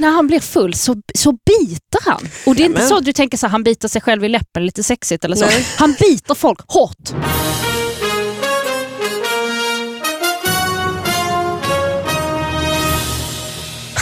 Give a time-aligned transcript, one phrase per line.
[0.00, 2.28] när han blir full så, så biter han.
[2.46, 2.88] Och det är inte Nämen.
[2.88, 5.36] så att du tänker så här, han biter sig själv i läppen lite sexigt eller
[5.36, 5.46] så.
[5.46, 5.66] Nej.
[5.76, 7.12] Han biter folk hårt.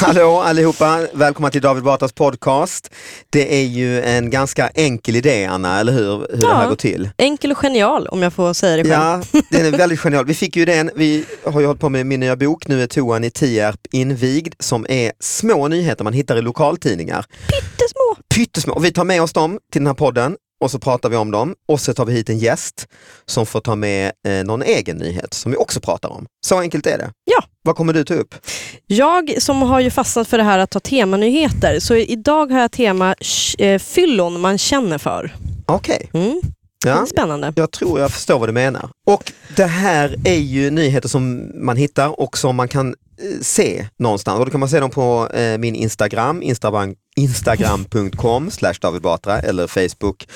[0.01, 2.91] Hallå allihopa, välkomna till David Batras podcast.
[3.31, 6.19] Det är ju en ganska enkel idé Anna, eller hur?
[6.31, 6.69] Hur det här Ja.
[6.69, 7.11] går till.
[7.19, 8.93] Enkel och genial om jag får säga det själv.
[9.33, 10.27] Ja, den är väldigt genial.
[10.27, 12.87] Vi fick ju den, vi har ju hållit på med min nya bok, nu är
[12.87, 17.25] toan i Tierp invigd, som är små nyheter man hittar i lokaltidningar.
[17.47, 18.17] Pyttesmå.
[18.35, 18.75] Pyttesmå.
[18.75, 21.31] Och vi tar med oss dem till den här podden och så pratar vi om
[21.31, 22.87] dem och så tar vi hit en gäst
[23.27, 26.27] som får ta med eh, någon egen nyhet som vi också pratar om.
[26.47, 27.11] Så enkelt är det.
[27.25, 27.45] Ja.
[27.69, 28.35] Vad kommer du ta upp?
[28.87, 32.73] Jag som har ju fastnat för det här att ta temanyheter, så idag har jag
[32.73, 33.15] tema
[33.59, 35.35] eh, fyllon man känner för.
[35.67, 36.41] Okej, Mm.
[36.85, 37.07] ja.
[37.07, 37.53] Spännande.
[37.57, 38.89] Jag tror jag förstår vad du menar.
[39.07, 43.87] Och det här är ju nyheter som man hittar och som man kan eh, se
[43.99, 44.39] någonstans.
[44.39, 49.39] Och då kan man se dem på eh, min Instagram, Instagram instagram.com slash David Batra
[49.41, 50.27] eller Facebook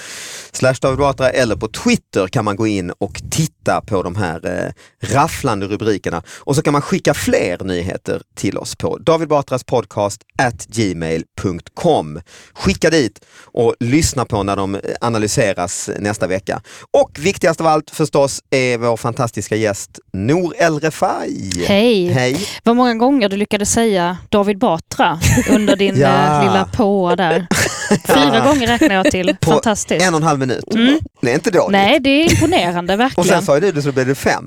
[0.53, 4.65] slash David Batra eller på Twitter kan man gå in och titta på de här
[4.67, 4.73] eh,
[5.15, 6.23] rafflande rubrikerna.
[6.39, 12.21] Och så kan man skicka fler nyheter till oss på David Batras podcast at gmail.com.
[12.55, 16.63] Skicka dit och lyssna på när de eh, analyseras nästa vecka.
[16.91, 21.51] Och viktigast av allt förstås är vår fantastiska gäst Nour El Refai.
[21.67, 22.07] Hej.
[22.09, 22.47] Hej!
[22.65, 25.19] Vad många gånger du lyckades säga David Batra
[25.51, 26.09] under din Ja.
[26.09, 27.47] eh, lilla på där.
[28.07, 29.37] Fyra gånger räknar jag till.
[29.41, 30.07] På Fantastiskt.
[30.07, 30.75] En och en halv minut.
[30.75, 30.99] Mm.
[31.23, 31.73] Det är inte dåligt.
[31.73, 33.29] Nej, det är imponerande och verkligen.
[33.29, 34.45] sen sa du det så blev det fem.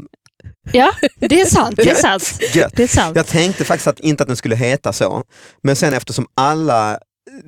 [0.72, 1.76] Ja, det är sant.
[1.76, 2.40] Det är sant.
[2.56, 2.74] Gött.
[2.76, 3.16] Det är sant.
[3.16, 5.24] Jag tänkte faktiskt att, inte att den skulle heta så,
[5.64, 7.00] men sen eftersom alla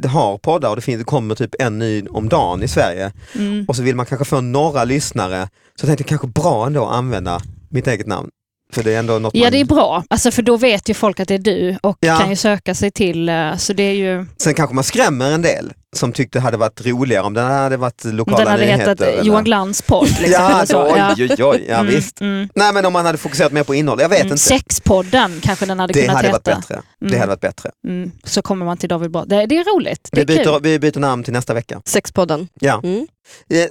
[0.07, 3.65] har poddar och det, finns, det kommer typ en ny om dagen i Sverige Mm.
[3.67, 6.95] och så vill man kanske få några lyssnare så tänkte jag kanske bra ändå att
[6.95, 8.29] använda mitt eget namn.
[8.73, 10.03] För det är ändå något Ja, det är bra.
[10.09, 12.17] Alltså, för då vet ju folk att det är du och Ja.
[12.17, 13.29] kan ju söka sig till.
[13.29, 14.25] eh, Så det är ju...
[14.37, 17.77] Sen kanske man skrämmer en del som tyckte det hade varit roligare om den hade
[17.77, 18.79] varit Om lokala den hade nyheter.
[18.85, 20.07] hetat eh, eller- Johan Glans podd.
[20.07, 20.83] Liksom, Ja, så.
[20.83, 22.21] oj, oj, oj, ja Mm, visst.
[22.21, 24.31] mm, Nej men om man hade fokuserat mer på innehåll, jag vet mm.
[24.31, 24.37] inte.
[24.43, 26.51] Sexpodden kanske den hade Det kunnat hade heta.
[26.51, 26.81] varit bättre.
[26.99, 27.19] Det Mm.
[27.19, 27.69] hade varit bättre.
[27.87, 28.11] Mm.
[28.23, 29.25] Så kommer man till David Batra.
[29.37, 30.09] Det, det är roligt.
[30.11, 30.45] Det Vi är kul.
[30.45, 31.81] byter, vi byter namn till nästa vecka.
[31.85, 32.47] Sexpodden.
[32.59, 32.81] Ja.
[32.83, 33.07] Mm.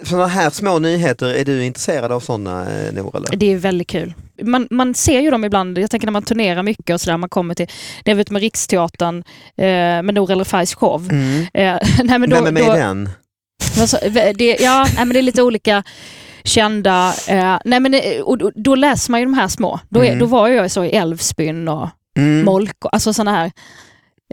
[0.03, 3.16] Sådana här små nyheter, är du intresserad av sådana eh, Nour?
[3.16, 3.37] Eller?
[3.37, 4.14] Det är väldigt kul.
[4.43, 7.28] Man, man ser ju dem ibland, jag tänker när man turnerar mycket och sådär, man
[7.28, 7.66] kommer till,
[8.04, 9.16] det har vi ute med Riksteatern,
[9.56, 9.64] eh,
[10.03, 11.08] med Nour El Refais show.
[11.10, 11.47] Mm.
[11.54, 11.78] Eh,
[12.19, 13.09] nej, men då, Vem är med då, i den?
[13.81, 13.99] Alltså,
[14.34, 15.82] det, ja, nej, men det är lite olika
[16.44, 17.15] kända.
[17.28, 19.81] Eh, nej, men, det- och, och, då läser man ju de här små.
[19.88, 20.19] Då, är, Mm.
[20.19, 21.88] då var jag så i Älvsbyn och
[22.19, 22.44] Mm.
[22.44, 23.53] Molko, alltså sådana här.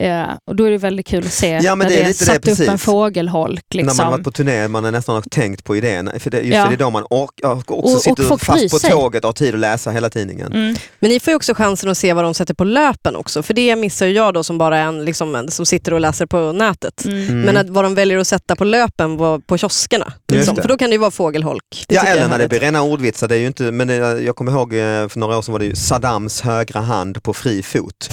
[0.02, 2.08] Eh, och då är det väldigt kul att se Ja, men när det är det
[2.08, 2.82] lite det, satt upp en precis.
[2.84, 3.64] fågelholk.
[3.74, 4.12] När man har Liksom.
[4.12, 6.12] varit på turné, man har nästan tänkt på idén.
[6.20, 6.64] För det, just Ja.
[6.64, 8.90] för det är då man orkar, också Och- och sitter bryr fast på sig.
[8.92, 10.54] tåget och har tid att läsa hela tidningen.
[10.54, 10.76] Mm.
[11.00, 13.54] Men ni får ju också chansen att se vad de sätter på löpen också, för
[13.54, 16.26] det missar ju jag då som bara är en, liksom, en som sitter och läser
[16.26, 17.06] på nätet.
[17.06, 17.24] Mm.
[17.24, 17.42] Mm.
[17.42, 20.14] Men att vad de väljer att sätta på löpen var på kioskerna.
[20.32, 20.56] Liksom.
[20.56, 20.62] det.
[20.62, 21.86] För då kan det ju vara fågelholk.
[21.88, 23.96] Det Ja eller är när det blir rena ordvitsar, det är ju inte, men det,
[24.22, 27.34] jag kommer ihåg eh, för några år sedan var det ju Saddams högra hand på
[27.34, 28.10] fri fot.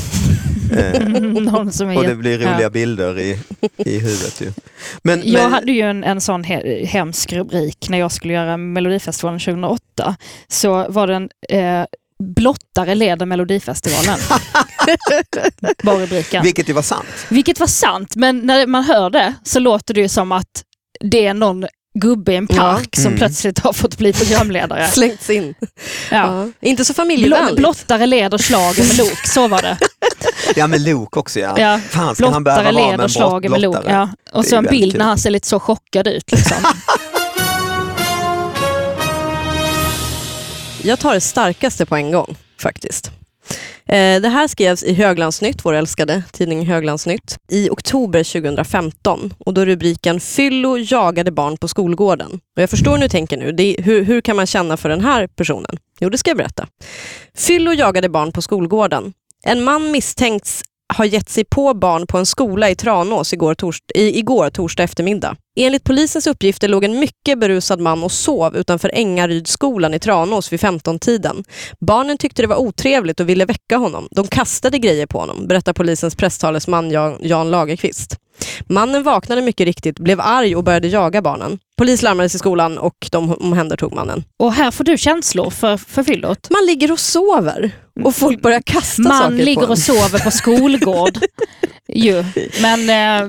[0.71, 1.01] Eh,
[1.43, 2.71] Någon som är och det blir roliga ja.
[2.71, 3.39] bilder i,
[3.77, 4.53] i huvudet ju.
[5.03, 8.57] Men, Jag men, hade ju en, en sån he hemsk rubrik när jag skulle göra
[8.57, 10.17] Melodifestivalen 2008.
[10.49, 11.85] Så var den eh,
[12.23, 14.19] Blottare leder Melodifestivalen.
[15.83, 16.43] var rubriken.
[16.43, 17.07] vilket ju var sant.
[17.29, 20.65] Vilket var sant, men när man hör det så låter det ju som att
[21.01, 22.57] det är någon gubbe i en Ja.
[22.57, 23.19] park som Mm.
[23.19, 24.89] plötsligt har fått bli programledare.
[24.93, 25.55] Slängts in.
[26.11, 26.45] Ja.
[26.45, 26.49] Ja.
[26.69, 27.57] Inte så Bl familjevänligt.
[27.57, 29.79] blottare leder slager med lok, så var det.
[30.57, 31.55] Ja med Lok också ja.
[31.59, 31.81] Ja.
[31.91, 33.73] Fan ska han behöva Blottare vara med leder en slager med lok.
[33.75, 33.93] blottare?
[33.93, 34.09] Ja.
[34.33, 34.99] Och så en bild kul.
[34.99, 36.33] när han ser lite så chockad ut.
[36.33, 36.57] Liksom.
[40.83, 43.11] Jag tar det starkaste på en gång faktiskt.
[43.91, 49.35] Eh, det här skrevs i Höglandsnytt, vår älskade tidning Höglandsnytt, i oktober 2015.
[49.39, 52.33] Och då är rubriken “Fyllo jagade barn på skolgården”.
[52.33, 55.01] Och jag förstår nu tänker nu, det är, hur, hur kan man känna för den
[55.01, 55.77] här personen?
[56.01, 56.67] Jo, det ska jag berätta.
[57.37, 59.13] Fyllo jagade barn på skolgården.
[59.45, 60.63] En man misstänks
[60.93, 64.83] har gett sig på barn på en skola i Tranås igår, tors i, igår torsdag
[64.83, 65.37] eftermiddag.
[65.57, 70.61] Enligt polisens uppgifter låg en mycket berusad man och sov utanför Ängarydsskolan i Tranås vid
[70.61, 71.45] 15-tiden.
[71.81, 74.09] Barnen tyckte det var otrevligt och ville väcka honom.
[74.11, 78.17] De kastade grejer på honom, berättar polisens presstalesman Jan, Jan Lagerqvist.
[78.69, 81.59] Mannen vaknade mycket riktigt, blev arg och började jaga barnen.
[81.79, 84.25] Polis larmades i skolan och de omhändertog mannen.
[84.39, 86.51] Och här får du känslor för, för fyllot.
[86.51, 87.71] Man ligger och sover
[88.05, 89.71] och folk börjar kasta Man saker på ligger en.
[89.71, 91.19] och sover på skolgård.
[91.95, 92.25] ju.
[92.63, 93.21] Men eh,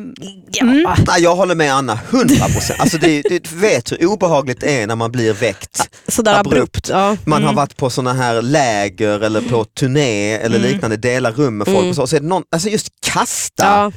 [0.62, 2.80] mm, Nej, jag håller med Anna, 100 procent.
[2.80, 6.56] Alltså det, du vet hur obehagligt det är när man blir väckt sådär abrupt.
[6.58, 6.90] abrupt.
[6.90, 7.18] Ja.
[7.25, 7.56] Man har Mm.
[7.56, 10.72] varit på såna här läger eller på turné eller Mm.
[10.72, 11.90] liknande, delar rum med folk Mm.
[11.90, 12.08] och så.
[12.08, 13.92] så är det någon, alltså just kasta, Ja.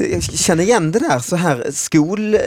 [0.00, 2.40] Jag känner igen det där så här skol, eh,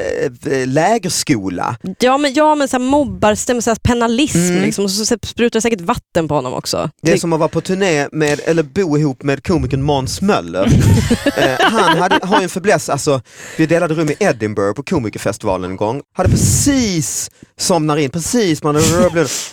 [0.66, 1.76] lägerskola.
[2.00, 4.64] Ja men, ja, men så här mobbarstämmer, så här penalism Mm.
[4.64, 6.90] liksom, och så sprutar det säkert vatten på honom också.
[7.02, 10.66] Det är som att vara på turné med, eller bo ihop med komikern Måns Möller.
[11.38, 13.22] eh, han hade, har ju en fäbless, alltså,
[13.58, 16.02] vi delade rum i Edinburgh på komikerfestivalen en gång.
[16.18, 18.76] Hade precis somnar in, precis man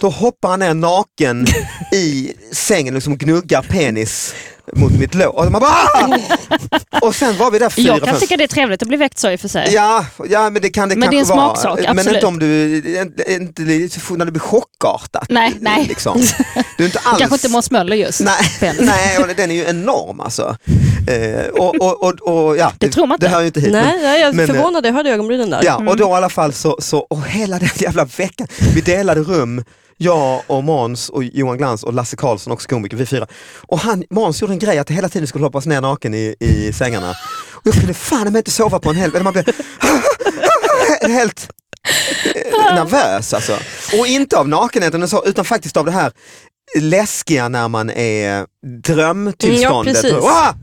[0.01, 1.47] då hoppar han ner naken
[1.93, 4.35] i sängen och liksom gnuggar penis
[4.73, 5.39] mot mitt lår.
[5.39, 6.19] Och, man bara, "Ah!"
[7.03, 8.97] och sen var vi där fyra, Jag kan fem- tycka det är trevligt att bli
[8.97, 9.71] väckt så i och för sig.
[9.75, 11.57] Ja, ja men det kan det Men det är kanske en vara.
[11.57, 12.15] smaksak, Men absolut.
[12.17, 15.27] inte om du, inte, inte, när det blir chockartat.
[15.29, 15.87] Nej, nej.
[15.89, 16.23] Liksom.
[16.77, 17.19] Du är inte alls...
[17.19, 18.21] Kanske inte Måns Möller just.
[18.21, 20.57] Nej, nej och den är ju enorm alltså.
[21.09, 23.27] Eh, och, och, och, och, ja, Det tror man inte.
[23.27, 23.73] Det hör ju inte hit.
[23.73, 25.61] men- Nej, nej, jag är men, eh, förvånad, jag hörde ögonbrynen där.
[25.65, 25.89] Ja, Mm.
[25.89, 29.65] och då i alla fall så, så och hela den jävla veckan, vi delade rum,
[29.99, 33.27] jag och Måns och Johan Glans och Lasse Karlsson, också komiker, vi fyra.
[33.67, 36.73] Och han, Måns gjorde en grej att hela tiden skulle hoppas ner naken i, i
[36.73, 37.11] sängarna.
[37.53, 39.23] Och jag kunde fan inte sova på en hel...
[39.23, 39.45] Man blev
[41.03, 41.49] helt
[42.35, 43.59] eh, nervös alltså.
[43.99, 46.13] Och inte av nakenheten så, utan faktiskt av det här
[46.79, 48.47] läskiga när man är
[48.85, 50.05] drömtillståndet.
[50.05, 50.55] Ja!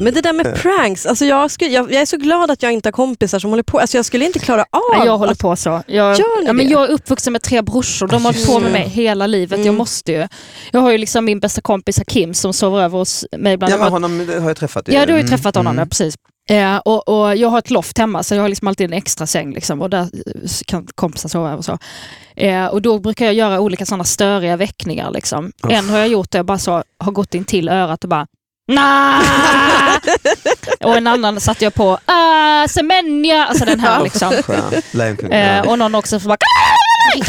[0.00, 2.72] Men det där med pranks, alltså jag, skulle, jag, jag är så glad att jag
[2.72, 3.78] inte har kompisar som håller på.
[3.78, 4.80] Alltså jag skulle inte klara av...
[4.98, 5.82] Nej, jag håller på så.
[5.86, 6.72] Jag, Gör ni ja, men det?
[6.72, 9.58] jag är uppvuxen med tre brorsor, de har hållit på med mig hela livet.
[9.58, 9.74] Jag Mm.
[9.78, 10.28] måste ju.
[10.72, 13.72] Jag har ju liksom min bästa kompis Hakim som sover över hos mig ibland.
[13.72, 14.88] Ja, Jag har- men honom har jag träffat.
[14.88, 15.82] Ja, du har ju Mm, träffat honom, mm.
[15.82, 16.14] ja, precis.
[16.50, 19.26] Eh, och, och jag har ett loft hemma så jag har liksom alltid en extra
[19.26, 20.08] säng liksom, och där eh,
[20.66, 21.58] kan kompisar sova över.
[21.58, 21.78] och Så.
[22.36, 25.10] Eh, och då brukar jag göra olika sådana störiga väckningar.
[25.10, 25.52] Liksom.
[25.68, 28.26] En har jag gjort där jag bara så, har gått in till örat och bara
[28.72, 29.96] Nah!
[30.84, 34.32] och en annan satte jag på ah, Semenya, alltså den här liksom.
[35.30, 35.70] Eh, ja.
[35.70, 36.38] och någon också som bara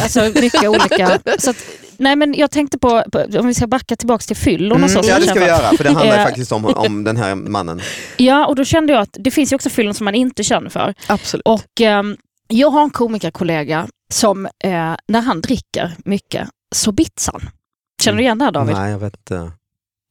[0.01, 1.19] Alltså mycket olika.
[1.39, 1.57] Så att,
[1.97, 4.99] nej men jag tänkte på, på, om vi ska backa tillbaka till fyllon och så.
[4.99, 5.47] Mm, ja det ska vi för.
[5.47, 7.81] göra för det handlar Eh, faktiskt om, om den här mannen.
[8.17, 10.69] Ja, och då kände jag att det finns ju också fyllon som man inte känner
[10.69, 10.93] för.
[11.07, 11.45] Absolut.
[11.45, 12.17] Och ehm,
[12.47, 17.49] jag har en komikerkollega som eh, när han dricker mycket så bits han.
[18.01, 18.75] Känner du igen det här David?
[18.75, 19.51] Nej jag vet inte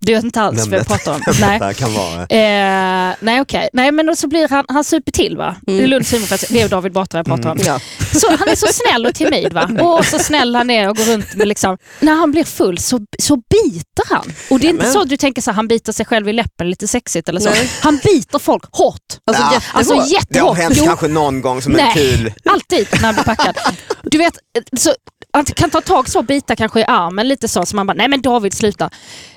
[0.07, 1.21] Du vet inte alls vad jag pratar om?
[1.41, 1.75] Nej.
[1.75, 2.21] kan vara.
[2.23, 5.57] Eh, nej okej, nej men så blir han, han super till va?
[5.67, 5.79] Mm.
[5.79, 7.59] Det är Lunds humorfest, det är David Batra jag pratar om.
[7.67, 7.81] Ja.
[8.15, 9.71] Så han är så snäll och timid va?
[9.81, 13.01] Och så snäll han är och går runt med liksom, när han blir full så,
[13.23, 14.33] så biter han.
[14.51, 14.93] Och det är inte Nämen.
[14.93, 17.41] så att du tänker så här, han biter sig själv i läppen lite sexigt eller
[17.41, 17.51] så.
[17.51, 17.71] Nej.
[17.81, 18.97] Han biter folk hårt.
[19.27, 19.75] Alltså, Ja, jättehårt.
[19.77, 20.59] Alltså Det har jättehårt.
[20.59, 21.93] hänt Jo, kanske någon gång som är Nej.
[21.95, 22.33] kul.
[22.51, 23.59] Alltid när han blir packad.
[24.03, 24.35] Du vet,
[24.79, 24.91] så,
[25.35, 27.95] han kan ta tag så och bita kanske i armen lite så, så man bara,
[27.95, 28.91] nej men David sluta.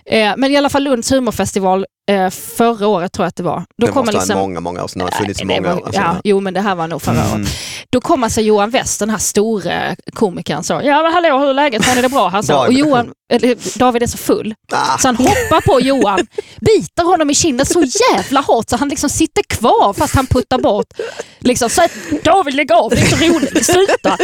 [0.06, 3.66] Eh, men i alla fall Lunds humorfestival eh, förra året tror jag att det var.
[3.78, 5.00] Då det kom måste liksom, ha många, många år sedan.
[5.00, 5.90] Det har funnits det många år.
[5.94, 7.34] ja, jo men det här var nog förra Mm.
[7.42, 7.50] året.
[7.98, 11.54] Då kom alltså Johan West, den här store komikern, så ja men hallå hur är
[11.54, 12.28] läget, har ni det bra?
[12.28, 16.28] Han sa, och Johan, eller, David är så full Ah, så han hoppar på Johan,
[16.62, 17.84] biter honom i kinden så
[18.14, 20.94] jävla hårt så han liksom sitter kvar fast han puttar bort.
[21.40, 21.92] Liksom, så att,
[22.24, 24.18] David lägg av, det är inte roligt, sluta.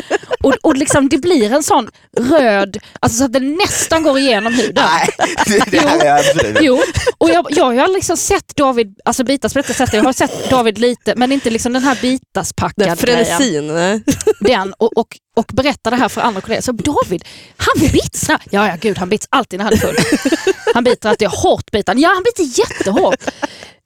[0.44, 1.90] Och, och liksom, det blir en sån
[2.20, 4.86] röd, alltså så att det nästan går igenom huden.
[4.94, 5.10] nej,
[5.46, 6.58] det, det här är absolut.
[6.62, 6.82] Jo,
[7.18, 9.94] och jag, jag har liksom sett David alltså bitas på detta sättet.
[9.94, 13.38] Jag har sett David lite, men inte liksom den här Den bitaspackad grejen
[13.68, 14.04] frenesin.
[14.06, 14.16] nej.
[14.40, 16.62] Den, och, och, och berättar det här för andra kollegor.
[16.62, 17.24] Så David,
[17.58, 19.96] han bits Ja, ja gud, han bits alltid när han är full.
[20.74, 21.96] Han biter alltid hårt biter.
[21.98, 23.24] Ja, han biter jättehårt.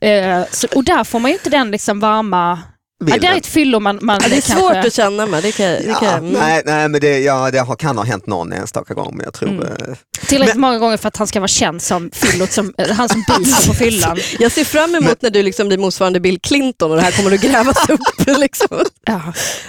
[0.01, 2.59] Eh, så, och där får man ju inte den liksom varma...
[3.05, 4.51] Ja, det är ett fyllo man, man Ja, det är kanske...
[4.53, 5.43] svårt att känna med.
[5.43, 6.31] Det kan, det kan, Ja, mm.
[6.31, 9.33] nej, nej, men det, ja, det har, kan ha hänt någon enstaka gång, men jag
[9.33, 9.49] tror...
[9.49, 9.63] Mm.
[9.63, 9.95] eh,
[10.27, 13.67] Tillräckligt många gånger för att han ska vara känd som fyllot, som, han som biter
[13.67, 14.17] på fyllan.
[14.39, 17.31] Jag ser fram emot när du liksom blir motsvarande Bill Clinton och det här kommer
[17.31, 17.99] att grävas upp.
[18.37, 18.67] Liksom.
[19.05, 19.21] Ja.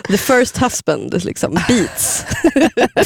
[0.08, 1.58] The first husband, liksom.
[1.68, 2.24] beats.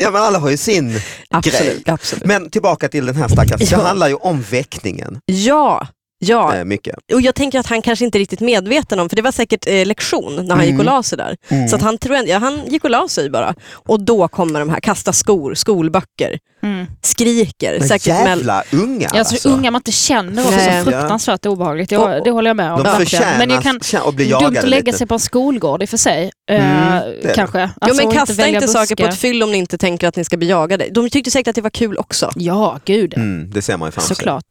[0.00, 1.02] Ja, men alla har ju sin grej.
[1.30, 1.88] Absolut.
[1.88, 2.24] absolut.
[2.24, 3.82] Men tillbaka till den här stackars, det Ja.
[3.82, 5.86] handlar ju om väckningen Ja,
[6.18, 6.56] ja.
[6.56, 6.96] eh, mycket.
[7.14, 9.66] Och jag tänker att han kanske inte är riktigt medveten om, för det var säkert
[9.66, 10.66] eh, lektion när han Mm.
[10.66, 11.36] gick och la sig där.
[11.68, 13.54] Så att han, tror, jag- ja, han gick och la sig bara.
[13.72, 16.86] Och då kommer de här, kasta skor, skolböcker, Mm.
[17.02, 17.78] skriker.
[17.78, 19.48] Men säkert mell- jävla unga Ja, så alltså.
[19.48, 20.84] unga man inte känner också, Nej.
[20.84, 21.90] så fruktansvärt obehagligt.
[21.92, 22.82] Jag, Och- det håller jag med om.
[22.82, 24.98] De förtjänar Men jag kan, att bli dumt jagade att lägga lite.
[24.98, 26.30] sig på en skolgård i och för sig.
[26.50, 26.96] Mm, eh,
[27.30, 27.60] är kanske.
[27.60, 30.08] Jo, Alltså, men och kasta välja inte saker på ett fyll om ni inte tänker
[30.08, 30.88] att ni ska bli jagade.
[30.90, 32.30] De tyckte säkert att det var kul också.
[32.36, 33.14] Ja, gud.
[33.16, 34.16] Mm, det ser man ju framför sig.
[34.16, 34.44] Såklart.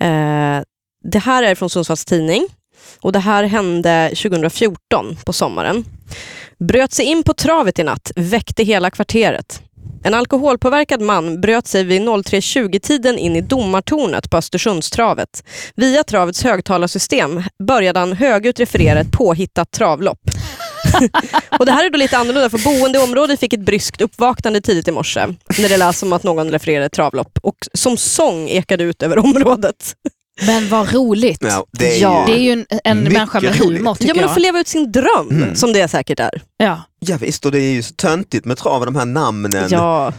[0.00, 0.62] Eh,
[1.04, 2.46] det här är från Sundsvalls Tidning
[3.00, 5.84] och det här hände 2014 på sommaren.
[6.58, 9.62] Bröt sig in på travet i natt, väckte hela kvarteret.
[10.04, 15.44] En alkoholpåverkad man bröt sig vid 03.20-tiden in i domartornet på Östersundstravet.
[15.76, 20.20] Via travets högtalarsystem började han högljutt referera ett påhittat travlopp.
[21.58, 24.60] och det här är då lite annorlunda för boende i området fick ett bryskt uppvaknande
[24.60, 25.26] tidigt i morse
[25.58, 29.18] när det lät som att någon refererade ett travlopp och som sång ekade ut över
[29.18, 29.94] området.
[30.46, 31.38] Men vad roligt.
[31.42, 32.28] Ja, det är Ja.
[32.28, 33.78] ju, Det är ju en, en människa med roligt.
[33.78, 35.54] humor Ja, men att få leva ut sin dröm, Mm.
[35.56, 36.42] som det säkert är.
[36.56, 36.82] Ja.
[36.98, 39.68] ja, visst, och det är ju så töntigt med trav och de här namnen.
[39.70, 40.12] Ja.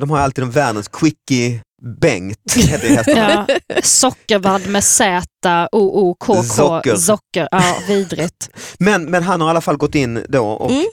[0.00, 1.60] De har alltid en världens quickie
[2.00, 3.46] Bengt, heter hästarna.
[3.66, 3.74] Ja.
[3.82, 5.26] Sockervadd med Z,
[5.72, 6.96] O, O, K, K, Zocker.
[6.96, 7.48] Zocker.
[7.50, 8.50] Ja, vidrigt.
[8.78, 10.84] Men, men han har i alla fall gått in då och Mm.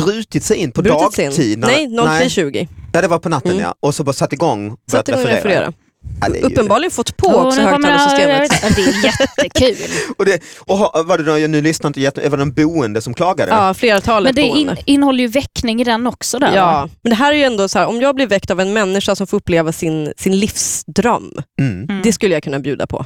[0.00, 1.58] brutit sig in på Brutit dagtid.
[1.58, 2.68] när- Nej, 03.20.
[2.92, 3.62] Ja, det var på natten Mm.
[3.62, 3.74] ja.
[3.80, 4.76] Och så bara satt igång.
[4.90, 5.72] Satt igång och referera.
[6.20, 8.50] Ja, ju- Uppenbarligen fått på Och också högtalarsystemet.
[8.76, 9.76] Det är jättekul.
[10.18, 13.00] Och, det, och var det då, jag nu lyssnade inte jätte, var det en boende
[13.02, 13.50] som klagade?
[13.52, 16.38] Ja, flertalet Men det in, innehåller ju väckning i den också.
[16.38, 16.54] Där, va?
[16.56, 18.72] Ja, men det här är ju ändå så här, om jag blir väckt av en
[18.72, 21.82] människa som får uppleva sin, sin livsdröm, Mm.
[21.90, 22.02] Mm.
[22.02, 23.04] det skulle jag kunna bjuda på.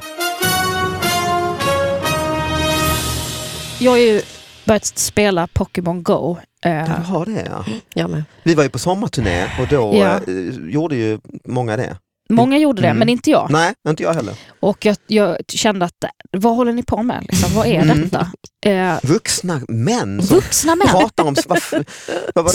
[3.79, 4.21] Jag har ju
[4.65, 6.37] börjat spela Pokémon Go.
[6.65, 7.65] Eh, du har det ja.
[7.93, 8.23] Jag med.
[8.43, 10.05] Vi var ju på sommarturné och då Ja.
[10.27, 11.97] eh, gjorde ju många det.
[12.29, 12.99] Många gjorde det, Mm.
[12.99, 13.47] men inte jag.
[13.51, 14.33] Nej, inte jag heller.
[14.59, 15.93] Och jag, jag kände att,
[16.31, 17.25] vad håller ni på med?
[17.29, 18.01] Liksom, vad är Mm.
[18.01, 18.31] detta?
[18.65, 20.87] Eh, Vuxna män som vuxna män.
[20.87, 21.59] pratar om, vad,
[22.35, 22.53] vad var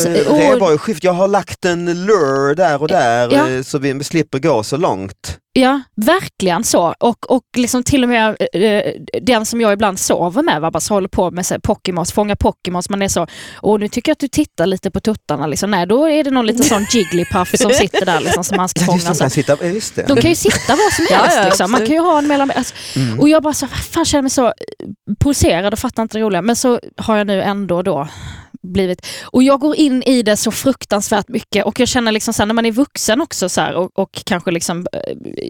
[0.59, 3.49] det, och- skift, jag har lagt en lure där och där Ja.
[3.51, 5.39] eh, så vi slipper gå så långt.
[5.53, 6.95] Ja, verkligen så.
[7.01, 8.83] Och, och liksom till och med eh,
[9.23, 12.37] den som jag ibland sover med, va, bara håller på med så här, Pokémons, fånga
[12.37, 12.91] Pokémons.
[12.91, 13.27] Man är så,
[13.57, 15.47] och nu tycker jag att du tittar lite på tuttarna.
[15.47, 15.71] Liksom.
[15.71, 18.81] Nej, då är det någon liten sån Jigglypuff som sitter där liksom, som man ska
[18.81, 19.01] Ja, fånga.
[19.15, 19.15] Så.
[19.23, 20.05] kan sitta, ja, just det.
[20.09, 21.37] De kan ju sitta var som Ja, helst.
[21.37, 21.71] ja, liksom.
[21.71, 22.51] Man kan ju ha en mellan...
[22.51, 23.21] Alltså, Mm.
[23.21, 24.53] och jag bara så, fan känner mig så eh,
[25.21, 26.43] pulserad och fattar inte det roliga.
[26.43, 28.09] Men så har jag nu ändå då
[28.63, 29.07] blivit...
[29.23, 32.47] Och jag går in i det så fruktansvärt mycket och jag känner liksom så här,
[32.47, 35.01] när man är vuxen också så här, och, och kanske liksom, eh,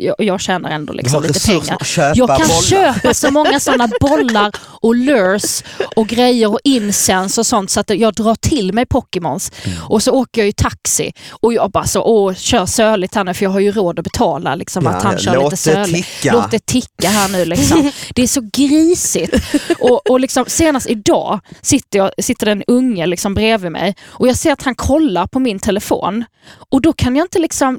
[0.04, 1.78] jag, jag tjänar ändå liksom lite pengar.
[2.14, 2.62] Jag kan bollar.
[2.62, 5.64] köpa så många sådana bollar och lures
[5.96, 9.52] och grejer och incens och sånt så att jag drar till mig Pokémons.
[9.64, 9.78] Mm.
[9.82, 13.34] Och så åker jag ju taxi och jag bara så, åh, kör söligt här nu
[13.34, 16.06] för jag har ju råd att betala liksom att han kör lite söligt.
[16.06, 16.32] ticka.
[16.32, 17.90] Låt det ticka här nu liksom.
[18.14, 19.34] Det är så grisigt.
[19.78, 22.62] Och, och liksom, senast idag sitter, jag, sitter det en
[23.00, 26.24] unge liksom bredvid mig och jag ser att han kollar på min telefon.
[26.70, 27.78] Och då kan jag inte liksom,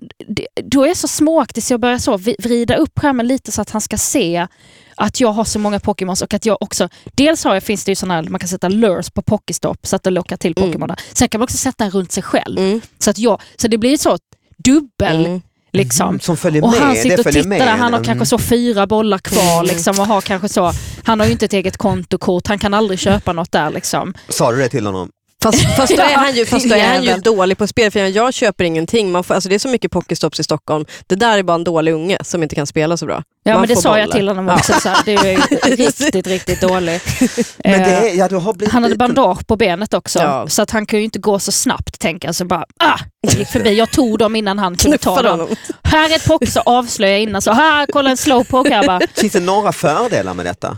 [0.63, 3.69] då är jag så småaktig så jag börjar så vrida upp skärmen lite så att
[3.69, 4.47] han ska se
[4.95, 7.91] att jag har så många Pokémons och att jag också, dels har jag, finns det
[7.91, 10.69] ju sådana här, man kan sätta lures på Pokestop så att det lockar till Mm.
[10.69, 10.95] Pokémoner.
[11.13, 12.57] Sen kan man också sätta den runt sig själv.
[12.59, 12.81] Mm.
[12.99, 14.17] Så, att jag, så det blir så
[14.57, 15.41] dubbel Mm.
[15.73, 16.07] liksom.
[16.09, 16.79] Mm, som följer Och med.
[16.79, 17.61] han sitter och tittar med.
[17.61, 18.03] där, han har Mm.
[18.03, 20.71] kanske så fyra bollar kvar liksom, och har kanske så,
[21.03, 24.13] han har ju inte ett eget kontokort, han kan aldrig köpa något där liksom.
[24.29, 25.09] Sa du det till honom?
[25.43, 27.99] Fast, fast då är han ju, fast då är han ju dålig på spel, för
[27.99, 29.11] jag köper ingenting.
[29.11, 30.85] Man får, alltså det är så mycket Pokestops i Stockholm.
[31.07, 33.23] Det där är bara en dålig unge som inte kan spela så bra.
[33.43, 34.17] Ja Man men det sa jag bollar.
[34.17, 35.37] till honom också, så här, det är ju
[35.85, 37.01] riktigt, riktigt dålig.
[37.63, 40.47] Men det Eh, är, ja, du har blivit han hade bandage på benet också, Ja.
[40.47, 42.35] så att han kunde ju inte gå så snabbt tänker jag.
[42.35, 43.77] Så bara, ah, jag gick förbi.
[43.77, 45.47] Jag tog dem innan han kunde ta dem.
[45.83, 47.41] Här är ett pock, så avslöjade jag innan.
[47.41, 49.01] Så här, kolla en slowpoke här bara.
[49.15, 50.77] Finns det några fördelar med detta?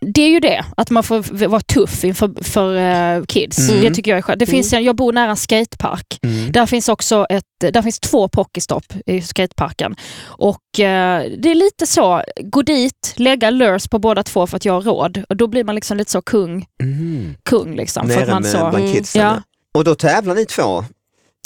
[0.00, 3.58] Det är ju det, att man får vara tuff inför för, eh, kids.
[3.70, 3.80] Mm.
[3.84, 4.38] Det tycker jag är skönt.
[4.38, 6.18] Det finns en, jag bor nära en skatepark.
[6.22, 6.52] Mm.
[6.52, 9.96] Där finns också ett, där finns två Pokestop i skateparken.
[10.24, 14.64] Och eh, det är lite så, gå dit, lägga lures på båda två för att
[14.64, 15.24] jag har råd.
[15.28, 17.34] Och då blir man liksom lite så kung, Mm.
[17.44, 18.08] kung liksom.
[18.08, 19.22] För Nere att man med så, bland Mm, kidsen.
[19.22, 19.42] ja.
[19.74, 20.84] Och då tävlar ni två?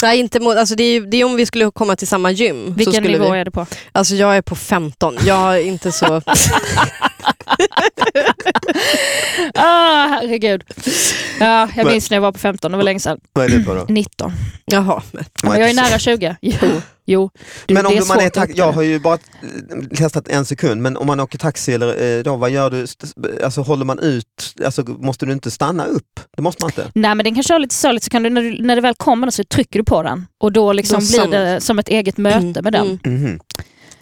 [0.02, 2.66] Nej, inte mot, alltså det, är, det är om vi skulle komma till samma gym.
[2.66, 3.66] så vilken skulle nivå vi, är det på?
[3.92, 5.16] Alltså jag är på 15.
[5.26, 6.22] Jag är inte så...
[9.54, 10.64] Ah, herregud.
[11.40, 13.20] Ja, jag Men- minns när jag var på 15, det var länge sedan.
[13.32, 13.84] Vad är du på då?
[13.88, 14.32] 19.
[14.64, 15.02] Jaha.
[15.12, 15.24] Men.
[15.42, 16.36] Men jag är nära 20.
[16.40, 16.58] Jo,
[17.06, 17.30] jo.
[17.66, 19.18] Du, men om det är du, man är svårt att tax- jag har ju bara
[19.96, 22.86] testat en sekund, men om man åker taxi, eller, eh, då, vad gör du?
[23.44, 24.54] Alltså, håller man ut?
[24.64, 26.20] Alltså, måste du inte stanna upp?
[26.36, 26.90] Det måste man inte.
[26.94, 28.94] Nej men den kan köra lite söligt så kan du när, du, när det väl
[28.94, 32.16] kommer så trycker du på den och då liksom Då blir det som ett eget
[32.16, 32.98] möte med den.
[33.04, 33.22] Mm.
[33.22, 33.40] Mhm.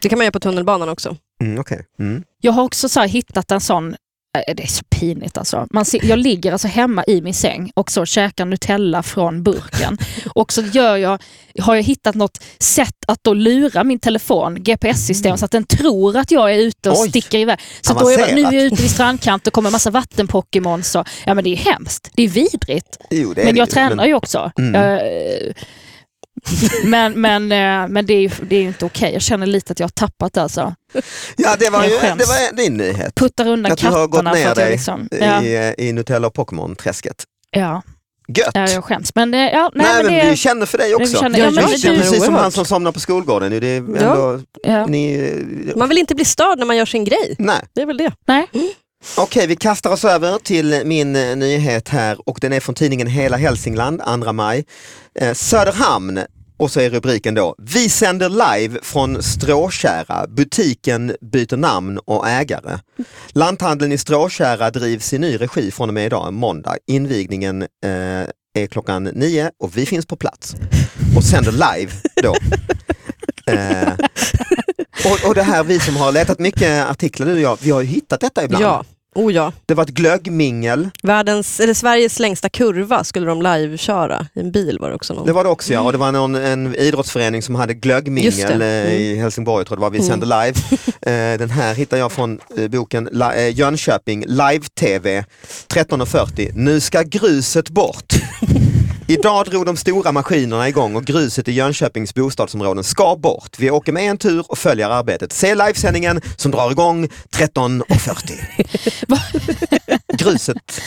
[0.03, 1.17] Det kan man göra på tunnelbanan också.
[1.43, 1.85] Mm, okej.
[1.99, 2.23] mm.
[2.41, 3.95] Jag har också så här hittat en sån,
[4.33, 5.67] det är så pinigt alltså.
[5.71, 9.99] Man ser, jag ligger alltså hemma i min säng och så käkar Nutella från burken.
[10.35, 11.23] och så gör jag,
[11.61, 16.17] har jag hittat något sätt att då lura min telefon, GPS-system, så att den tror
[16.17, 17.09] att jag är ute och Oj.
[17.09, 17.59] sticker iväg.
[17.81, 20.83] Så då är jag, nu är jag ute vid strandkant och kommer massa vattenpokémon.
[20.83, 22.99] Så, ja men det är hemskt, det är vidrigt.
[23.11, 24.53] Jo, det är Men det jag ju, tränar ju också.
[24.59, 24.75] Mm.
[24.75, 25.53] Jag, eh,
[26.85, 29.13] men men, eh, men det är ju det är inte okej.
[29.13, 30.75] Jag känner lite att jag har tappat det alltså.
[31.37, 33.15] Ja, det var, ju, det var din nyhet.
[33.15, 35.09] Puttar undan Att du har gått katterna för ner dig liksom...
[35.11, 37.25] Ja, i, eh, i Nutella och Pokémon-träsket.
[37.51, 37.83] ja,
[38.37, 38.51] Gött!
[38.55, 39.15] ja, jag skäms.
[39.15, 40.31] Men, eh, ja, nej, Nej, men men det...
[40.31, 41.21] vi känner för dig också.
[41.21, 43.61] känner- ja, Ja, men det det precis som han som somnar på skolgården.
[43.61, 44.87] Det är ändå, Ja.
[44.87, 45.33] ni,
[45.77, 47.35] Man vill inte bli störd när man gör sin grej.
[47.39, 47.61] nej.
[47.73, 48.13] Det är väl det.
[48.27, 48.47] Nej.
[49.17, 53.07] Okej, vi kastar oss över till min eh, nyhet här och den är från tidningen
[53.07, 54.65] Hela Hälsingland, 2 maj.
[55.15, 56.21] Eh, Söderhamn,
[56.57, 62.79] och så är rubriken då, vi sänder live från Stråkära, butiken byter namn och ägare.
[63.29, 66.77] Lanthandeln i Stråkära drivs i ny regi från och med idag, måndag.
[66.87, 67.69] Invigningen eh,
[68.55, 70.57] är klockan nio och vi finns på plats
[71.17, 71.93] och sänder live
[72.23, 72.35] då.
[73.47, 73.93] Eh,
[75.05, 77.81] och, och det här, vi som har letat mycket artiklar, du och jag, vi har
[77.81, 78.65] ju hittat detta ibland.
[78.65, 79.53] Ja, oh ja.
[79.67, 84.27] Det var ett glöggmingel, Världens, eller Sveriges längsta kurva skulle de liveköra.
[84.35, 85.27] I en bil var det också någon.
[85.27, 88.69] det var det också ja, och det var någon, en idrottsförening som hade glöggmingel eh,
[88.95, 90.55] i Helsingborg, tror jag det var, vi sände live.
[91.03, 95.25] Eh, den här hittar jag från eh, boken La- eh, Jönköping, live-tv
[95.69, 98.13] 13.40, nu ska gruset bort.
[99.11, 103.59] Idag drog de stora maskinerna igång och gruset i Jönköpings bostadsområden ska bort.
[103.59, 105.33] Vi åker med en tur och följer arbetet.
[105.33, 110.17] Se livesändningen som drar igång 13.40.
[110.17, 110.81] gruset,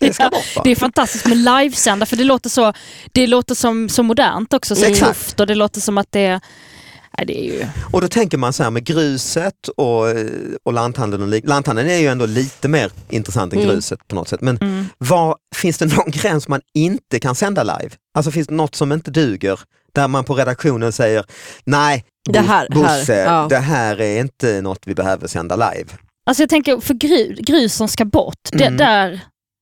[0.00, 0.62] det ska bort va?
[0.64, 2.72] Det är fantastiskt med livesända för det låter så,
[3.12, 6.40] det låter som, så modernt också, så tufft och det låter som att det, nej,
[7.24, 7.66] det är ju...
[7.92, 10.04] Och då tänker man så här med gruset och,
[10.64, 11.22] och lanthandeln.
[11.22, 13.74] Och lik- lanthandeln är ju ändå lite mer intressant än Mm.
[13.74, 14.40] gruset på något sätt.
[14.40, 14.86] Men Mm.
[14.98, 17.90] vad, finns det någon gräns man inte kan sända live?
[18.14, 19.60] Alltså finns det något som inte duger?
[19.94, 21.24] Där man på redaktionen säger
[21.64, 23.46] nej, Det här- Bo- Bosse, här, ja.
[23.50, 25.88] det här är inte något vi behöver sända live.
[26.26, 28.76] Alltså jag tänker för gru, grus som ska bort, det, Mm.
[28.76, 29.20] där,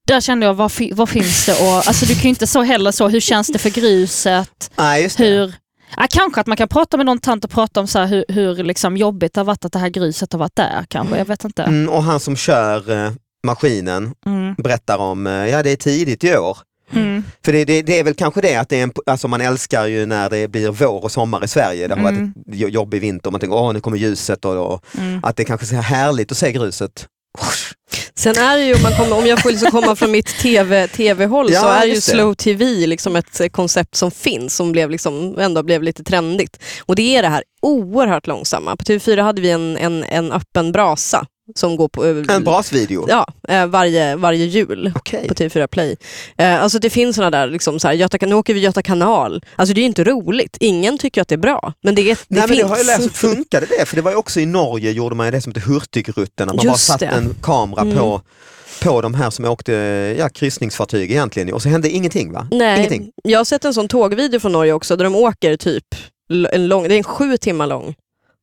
[0.09, 2.63] där kände jag vad, fi, vad finns det och alltså du kan ju inte så
[2.63, 4.71] heller så, hur känns det för gruset?
[4.77, 5.19] Det.
[5.19, 5.55] Hur,
[5.97, 8.55] ja, kanske att man kan prata med någon tant och prata om så hur, hur
[8.55, 11.45] liksom jobbigt det har varit att det här gruset har varit där kanske, jag vet
[11.45, 11.63] inte.
[11.63, 13.13] Mm, och han som kör eh,
[13.47, 14.55] maskinen Mm.
[14.55, 16.59] berättar om, eh, ja det är tidigt i år.
[16.93, 17.25] Mm.
[17.45, 19.87] För det, det, det är väl kanske det att det är en, alltså man älskar
[19.87, 21.89] ju när det blir vår och sommar i Sverige.
[21.89, 22.15] Det har Mm.
[22.15, 25.21] varit jo- jobbig vinter och man tänker åh nu kommer ljuset och, och Mm.
[25.25, 27.07] att det kanske är härligt att se gruset.
[28.19, 30.89] Sen är det ju, om, man kommer, om jag får liksom komma från mitt TV,
[30.89, 34.91] TV-håll Ja, så är ju slow TV liksom ett eh, koncept som finns som blev
[34.91, 36.63] liksom, ändå blev lite trendigt.
[36.81, 38.77] Och det är det här oerhört långsamma.
[38.77, 43.07] På TV4 hade vi en, en, en öppen brasa som går på En brasvideo.
[43.09, 45.29] Ja, eh, varje, varje jul Okej.
[45.29, 45.97] på TV4 Play.
[46.39, 49.45] Eh, alltså det finns såna där, liksom så här, Göta, nu åker vi Göta kanal.
[49.57, 50.57] Alltså det är inte roligt.
[50.61, 51.73] Ingen tycker att det är bra.
[51.83, 52.61] Men det, det Nej, men finns.
[52.61, 53.87] det har jag läst, funkade det?
[53.87, 56.65] För det var ju också i Norge gjorde man det som heter Hurtigrutten, att man
[56.65, 57.97] Just bara satte en kamera Mm.
[57.97, 58.21] på,
[58.83, 59.73] på de här som åkte
[60.19, 62.49] ja, kryssningsfartyg egentligen och så hände ingenting va?
[62.51, 63.11] Nej, Ingenting.
[63.25, 65.85] jag har sett en sån tågvideo från Norge också där de åker typ
[66.53, 67.95] en lång, det är en sju timmar lång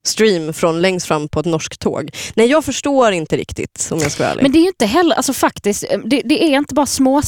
[0.08, 2.10] stream från längst fram på ett norskt tåg.
[2.36, 4.42] Nej, jag förstår inte riktigt om jag ska vara ärlig.
[4.44, 7.22] Men det är ju inte heller, alltså faktiskt, det, det är inte bara små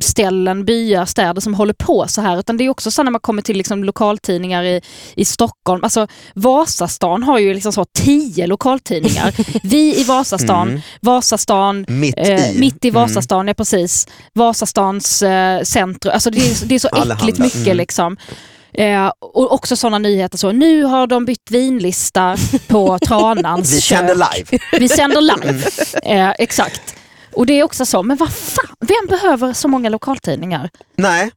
[0.00, 3.20] ställen, byar, städer som håller på så här utan det är också så när man
[3.20, 4.80] kommer till liksom lokaltidningar i,
[5.16, 5.84] i Stockholm.
[5.84, 9.34] Alltså Vasastan har ju liksom så tio lokaltidningar.
[9.68, 10.80] Vi i Vasastan, Mm.
[11.00, 12.58] Vasastan, Mitt Eh, i.
[12.58, 13.02] mitt i Mm.
[13.02, 14.06] Vasastan, ja precis.
[14.34, 16.14] Vasastans eh, centrum.
[16.14, 17.14] Alltså det, är, det är så Allehanda.
[17.14, 17.76] äckligt mycket Mm.
[17.76, 18.16] liksom.
[18.74, 22.36] Eh, och också sådana nyheter så, nu har de bytt vinlista
[22.68, 23.98] på Tranans Vi kök.
[23.98, 24.58] kände live.
[24.80, 25.64] Vi sänder live.
[26.02, 26.94] Eh, exakt.
[27.32, 30.70] Och det är också så, men vad fan, vem behöver så många lokaltidningar?
[30.96, 31.30] Nej.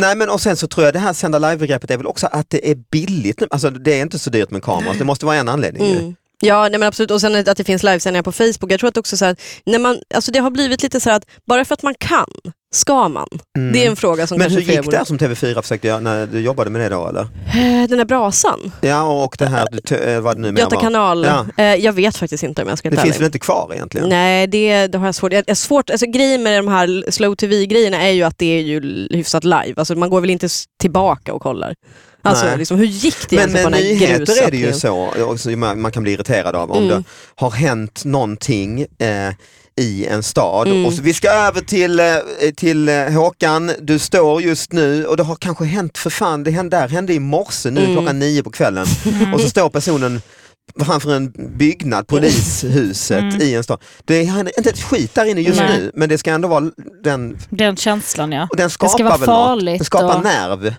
[0.00, 2.50] Nej men och sen så tror jag det här sända live-begreppet är väl också att
[2.50, 3.46] det är billigt nu.
[3.50, 5.86] Alltså det är inte så dyrt med kameror, det måste vara en anledning.
[5.86, 5.98] ju.
[5.98, 6.14] Mm.
[6.42, 7.10] Ja, nej men absolut.
[7.10, 8.72] Och sen att det finns livesändningar på Facebook.
[8.72, 11.16] Jag tror att också så här, när man, alltså det har blivit lite så här
[11.16, 12.26] att bara för att man kan,
[12.74, 13.28] ska man?
[13.58, 13.72] Mm.
[13.72, 16.26] Det är en fråga som Men hur gick borde- det som TV4 försökte göra när
[16.26, 17.20] du jobbade med det då eller?
[17.22, 19.66] Eh, Den där brasan, Ja och det här,
[20.08, 21.24] eh, vad det nu Göta kanal.
[21.24, 21.46] Ja.
[21.56, 24.08] Eh, jag vet faktiskt inte om jag ska Det finns väl inte kvar egentligen?
[24.08, 25.32] Nej, det, det har jag svårt.
[25.32, 29.06] Jag, svårt alltså, grejen med de här slow tv-grejerna är ju att det är ju
[29.10, 29.74] hyfsat live.
[29.76, 30.48] Alltså, man går väl inte
[30.80, 31.74] tillbaka och kollar.
[32.22, 35.74] Alltså, liksom, hur gick det Men egentligen med den här nyheter är det ju så,
[35.76, 36.88] man kan bli irriterad av om Mm.
[36.88, 37.02] det
[37.34, 39.34] har hänt någonting eh,
[39.80, 40.68] i en stad.
[40.68, 40.86] Mm.
[40.86, 42.06] Och så, vi ska över till, eh,
[42.56, 46.50] till eh, Håkan, du står just nu och det har kanske hänt för fan, det
[46.50, 47.92] hände, där hände i morse nu Mm.
[47.96, 48.86] klockan nio på kvällen
[49.34, 50.22] och så står personen
[50.80, 53.40] framför en byggnad, polishuset Mm.
[53.42, 53.80] i en stad.
[54.04, 55.78] Det är inte ett skit där inne just Nej.
[55.78, 56.70] nu men det ska ändå vara
[57.04, 58.48] den, Den känslan ja.
[58.50, 59.78] och den skapar ska vara farligt något.
[59.78, 60.74] Det skapar och- nerv.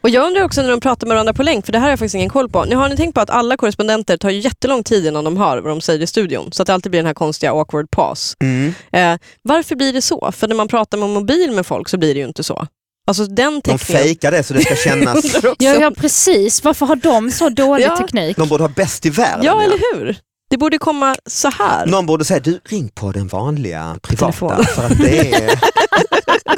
[0.00, 1.90] Och jag undrar också när de pratar med varandra på länk, för det här har
[1.90, 2.64] jag faktiskt ingen koll på.
[2.64, 5.58] Nu har ni tänkt på att alla korrespondenter tar ju jättelång tid innan de hör
[5.58, 6.52] vad de säger i studion.
[6.52, 8.36] Så att det alltid blir den här konstiga awkward pause.
[8.44, 8.74] Mm.
[8.92, 10.32] Eh, varför blir det så?
[10.32, 12.66] För när man pratar med mobil med folk så blir det ju inte så.
[13.06, 13.78] Alltså den De tekniken...
[13.78, 15.24] fejkar det så det ska kännas.
[15.58, 17.96] Ja, ja precis, varför har de så dålig Ja.
[17.96, 18.36] teknik?
[18.36, 19.44] de borde ha bäst i världen.
[19.44, 20.16] Ja, eller hur?
[20.50, 21.86] Det borde komma så här.
[21.86, 24.64] Någon borde säga, du ring på den vanliga privata Telefon.
[24.64, 25.60] för att det är...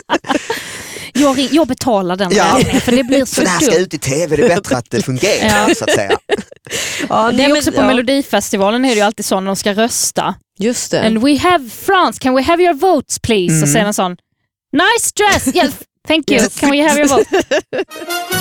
[1.20, 2.54] jag, ring, jag betalar den Ja.
[2.58, 4.76] räkningen för det blir så För det här ska ut i tv, det är bättre
[4.76, 5.74] att det fungerar Ja.
[5.74, 6.18] så att säga.
[7.08, 9.72] Ja, Det är också på ja, Melodifestivalen är det ju alltid så när de ska
[9.74, 10.34] rösta.
[10.58, 11.02] Just det.
[11.06, 13.52] And we have France, can we have your votes please?
[13.52, 13.62] Mm.
[13.62, 14.12] Och sen en sån,
[14.72, 15.72] nice dress, yes,
[16.08, 17.42] thank you, can we have your vote?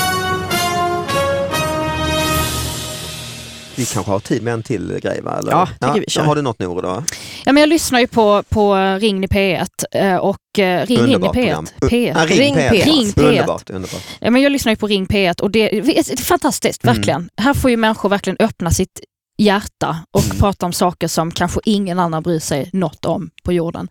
[3.80, 5.38] Vi kanske har tid med en till grej va?
[5.39, 5.52] Eller?
[5.52, 6.24] Ja, tycker vi kör.
[6.24, 7.04] Har du något Nour då?
[7.46, 11.06] Ja, men jag lyssnar ju på, på Ring i P1 eh, och eh, Ring in
[11.10, 11.42] i Underbart P1.
[11.42, 11.65] program.
[11.82, 12.13] P1.
[12.18, 12.70] Ah, ring, Ring P1.
[12.72, 12.84] P1.
[12.86, 13.28] Ring P1.
[13.30, 14.02] Underbart, underbart.
[14.20, 16.96] Ja, men jag lyssnar ju på Ring P1 och det, är fantastiskt, Mm.
[16.96, 17.30] verkligen.
[17.38, 19.00] Här får ju människor verkligen öppna sitt
[19.38, 20.38] hjärta och Mm.
[20.38, 23.88] prata om saker som kanske ingen annan bryr sig något om på jorden.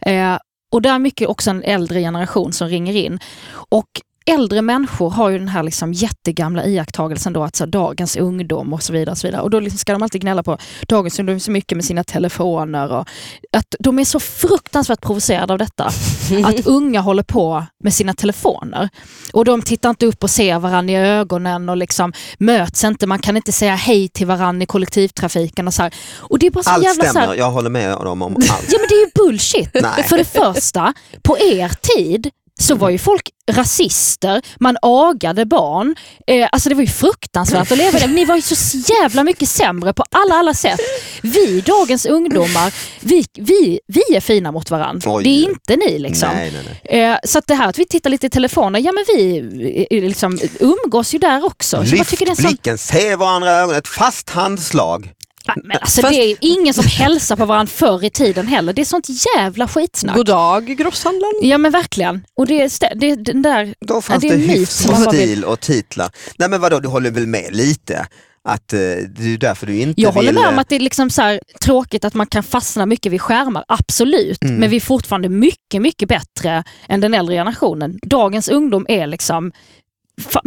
[0.00, 0.36] Eh,
[0.72, 3.18] och det är mycket också en äldre generation som ringer in.
[3.52, 3.86] Och
[4.26, 8.82] Äldre människor har ju den här liksom jättegamla iakttagelsen då att så, dagens ungdom och
[8.82, 9.12] så vidare.
[9.12, 9.42] Och, så vidare.
[9.42, 10.58] och då liksom ska de alltid gnälla på
[10.88, 12.92] dagens ungdom så mycket med sina telefoner.
[12.92, 13.08] Och
[13.52, 15.84] att de är så fruktansvärt provocerade av detta.
[16.44, 18.88] Att unga håller på med sina telefoner.
[19.32, 23.06] Och de tittar inte upp och ser varandra i ögonen och liksom möts inte.
[23.06, 25.66] Man kan inte säga hej till varandra i kollektivtrafiken.
[25.66, 25.94] Och så här.
[26.18, 28.36] Och det är bara så Allt jävla så stämmer, här, jag håller med dem om
[28.36, 28.68] allt.
[28.68, 29.70] Ja men det är ju bullshit.
[29.74, 30.04] Nej.
[30.08, 35.94] För det första, på er tid så var ju folk rasister, man agade barn.
[36.26, 38.06] Eh, alltså det var ju fruktansvärt att leva det.
[38.06, 40.80] Ni var ju så jävla mycket sämre på alla, alla sätt.
[41.22, 45.14] Vi, dagens ungdomar, vi, vi, vi är fina mot varandra.
[45.14, 45.24] Oj.
[45.24, 46.28] Det är inte ni liksom.
[46.34, 47.02] Nej, nej, nej.
[47.02, 49.38] Eh, så det här att vi tittar lite i telefoner, ja men vi
[49.90, 51.84] eh, liksom, umgås ju där också.
[51.86, 55.12] Så Lyft tycker det är en sån blicken, se varandra i ögonen, ett fast handslag.
[55.46, 58.72] Men alltså, Fast- Det är ingen som hälsar på varandra förr i tiden heller.
[58.72, 60.16] Det är sånt jävla skitsnack.
[60.16, 61.34] God dag grosshandlaren.
[61.42, 62.24] Ja men verkligen.
[62.36, 63.74] Och det är, det den där...
[63.80, 66.10] Då fanns det det, hyfs och stil och titlar.
[66.38, 68.06] Nej men vadå, du håller väl med lite?
[68.48, 70.40] Att eh, det är därför du inte Jag håller vill...
[70.40, 73.12] med om eh, att det är liksom så här, tråkigt att man kan fastna mycket
[73.12, 74.44] vid skärmar, absolut.
[74.44, 74.56] Mm.
[74.56, 77.98] Men vi är fortfarande mycket, mycket bättre än den äldre generationen.
[78.02, 79.52] Dagens ungdom är liksom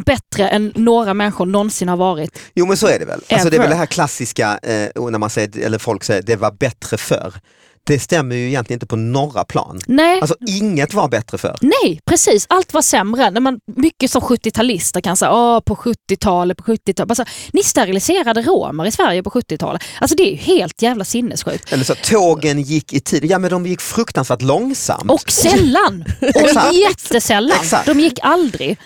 [0.06, 2.40] bättre än några människor någonsin har varit.
[2.54, 3.22] Jo men så är det väl.
[3.30, 6.36] Alltså, det är väl det här klassiska, eh, när man säger, eller folk säger det
[6.36, 7.34] var bättre förr.
[7.88, 9.80] Det stämmer ju egentligen inte på några plan.
[9.88, 11.58] Nej, Alltså inget var bättre förr.
[11.62, 12.46] Nej, precis.
[12.50, 13.32] Allt var sämre.
[13.32, 17.12] När man, mycket som 70-talister kan säga, Åh, på 70-talet, på 70-talet.
[17.12, 19.82] Alltså, ni steriliserade romer i Sverige på 70-talet.
[20.02, 21.74] Alltså det är ju helt jävla sinnessjukt.
[21.74, 25.12] Eller så tågen gick i tid, ja men de gick fruktansvärt långsamt.
[25.12, 26.06] Och sällan.
[26.22, 27.58] Och jättesällan.
[27.62, 27.86] Exakt.
[27.86, 28.78] De gick aldrig.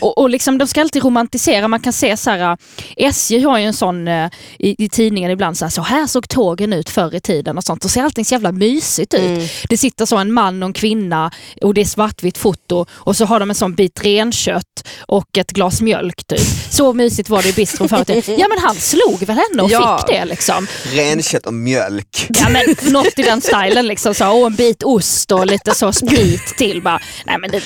[0.00, 1.68] Och, och liksom, de ska alltid romantisera.
[1.68, 2.56] Man kan se så här,
[2.96, 6.06] äh, SJ har ju en sån äh, i, i tidningen ibland, så här, så här
[6.06, 7.84] såg tågen ut förr i tiden och sånt.
[7.84, 9.20] Och ser allting så jävla mysigt ut.
[9.20, 9.46] Mm.
[9.68, 11.30] Det sitter så en man och en kvinna
[11.62, 14.64] och det är svartvitt foto och så har de en sån bit renkött
[15.00, 16.40] och ett glas mjölk typ.
[16.70, 18.40] Så mysigt var det i bistron förr i tiden.
[18.40, 19.98] Ja men han slog väl henne och Ja.
[19.98, 20.66] fick det liksom.
[20.92, 22.26] Renkött och mjölk.
[22.28, 24.14] Ja men något i den stilen liksom.
[24.14, 26.82] Så, och en bit ost och lite så sprit till.
[26.82, 27.62] Bara, nej men det,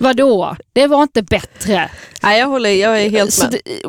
[0.00, 0.56] vadå?
[0.72, 1.90] Det var inte bättre.
[2.22, 3.50] Nej, jag, håller, jag är helt med.
[3.50, 3.84] det,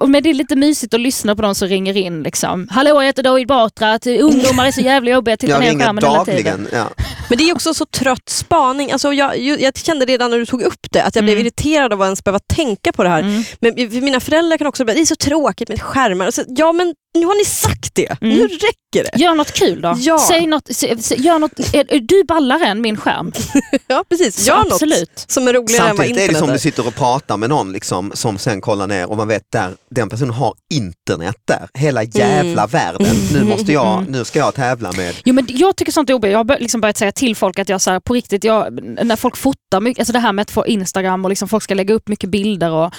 [0.00, 2.22] och men det är lite mysigt att lyssna på de som ringer in.
[2.22, 2.68] Liksom.
[2.70, 5.84] Hallå jag heter David Batra, att ungdomar är så jävla jobbiga, tittar Jag ner ringer
[5.84, 6.44] skärmen hela tiden.
[6.44, 6.68] dagligen.
[6.72, 7.04] Ja.
[7.28, 8.92] Men det är också så trött spaning.
[8.92, 11.46] Alltså jag, jag, jag kände redan när du tog upp det att jag blev Mm.
[11.46, 13.20] irriterad av att ens behöva tänka på det här.
[13.22, 13.42] Mm.
[13.60, 16.30] Men mina föräldrar kan också bli det är så tråkigt med skärmar.
[16.30, 18.36] Så, ja men nu har ni sagt det, Mm.
[18.36, 19.18] nu räcker det.
[19.22, 19.94] Gör något kul då.
[19.98, 20.18] Ja.
[20.28, 20.82] Säg något,
[21.18, 23.32] gör något, är, är du ballare än min skärm?
[23.86, 25.24] Ja precis, Så gör något absolut.
[25.28, 26.52] som är roligare än vad Samtidigt är det internet som är.
[26.52, 29.74] du sitter och pratar med någon liksom, som sen kollar ner och man vet där
[29.90, 31.68] den personen har internet där.
[31.74, 33.16] Hela jävla världen.
[33.32, 34.12] Nu, måste jag, Mm.
[34.12, 36.30] nu ska jag tävla med Jo, men jag tycker sånt är jobbigt.
[36.30, 38.82] Jag har bör- liksom börjat säga till folk att jag så här, på riktigt, jag,
[39.04, 41.74] när folk fotar mycket, alltså det här med att få Instagram och liksom folk ska
[41.74, 42.94] lägga upp mycket bilder och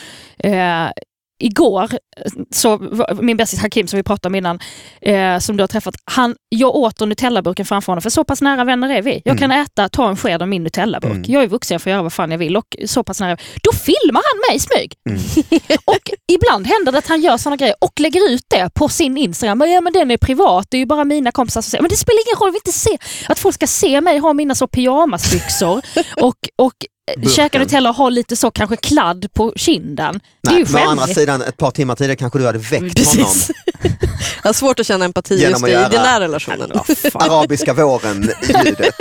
[0.45, 0.89] eh,
[1.41, 1.89] Igår,
[2.51, 2.79] så
[3.21, 4.59] min bästis Hakim som vi pratade om innan,
[5.01, 8.41] eh, som du har träffat, han, jag åt ur Nutellaburken framför honom, för så pass
[8.41, 9.21] nära vänner är vi.
[9.25, 11.11] Jag kan äta, ta en sked av min Nutellaburk.
[11.11, 11.25] Mm.
[11.27, 13.37] Jag är vuxen, jag får göra vad fan jag vill och så pass nära.
[13.63, 14.93] Då filmar han mig i smyg.
[15.85, 19.17] och ibland händer det att han gör såna grejer och lägger ut det på sin
[19.17, 19.57] Instagram.
[19.57, 21.81] Men, ja, men den är privat, det är ju bara mina kompisar som ser.
[21.81, 24.33] Men det spelar ingen roll, jag vill inte se att folk ska se mig ha
[24.33, 25.81] mina så pyjamasbyxor
[26.21, 26.73] och, och
[27.17, 27.31] Burken.
[27.31, 30.19] käka Nutella och ha lite så kanske kladd på kinden.
[30.43, 31.19] det är Nej, ju men å andra skämmigt.
[31.19, 32.89] sidan, ett par timmar tidigare kanske du hade väckt honom.
[32.89, 33.51] Precis.
[34.43, 36.71] jag har svårt att känna empati Genom just att i göra- den här relationen.
[37.13, 38.95] Arabiska våren-ljudet.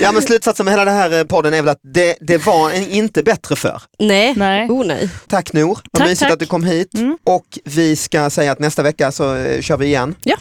[0.00, 2.70] ja men slutsatsen med hela den här eh, podden är väl att det, det var
[2.70, 3.82] en, inte bättre för.
[3.98, 4.34] Nej.
[4.36, 4.68] Nej.
[4.70, 5.08] Oh, nej.
[5.28, 6.30] Tack Nor, vad mysigt tack.
[6.32, 6.94] att du kom hit.
[6.94, 7.16] Mm.
[7.26, 10.14] Och vi ska säga att nästa vecka så eh, kör vi igen.
[10.24, 10.36] Ja.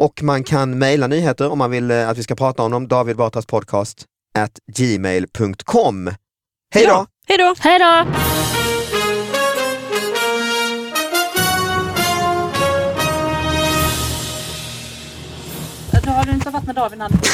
[0.00, 2.88] Och man kan mejla nyheter om man vill eh, att vi ska prata om dem.
[2.88, 4.04] David Batras podcast
[4.38, 6.10] at gmail.com.
[6.74, 6.90] Hej då!
[6.90, 7.06] Ja.
[7.28, 7.54] Hej då!
[7.58, 8.04] Hej då!
[16.06, 17.30] Har du inte varit när David hade biter?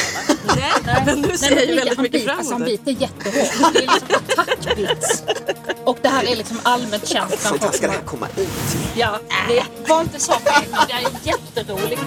[0.86, 2.84] Nej, men nu ser jag ju väldigt han mycket fram Han emot det.
[2.84, 3.72] biter jättehårt.
[3.74, 5.22] Det är liksom attackbits.
[5.84, 8.48] Och det här är liksom allmänt känt Sånt här ska det här komma ut.
[8.94, 10.32] Ja, det var inte så
[10.88, 12.02] det är jätteroligt.